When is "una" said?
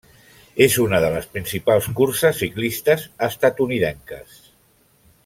0.83-1.01